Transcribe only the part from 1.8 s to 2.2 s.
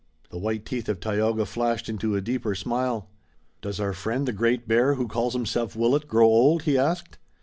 into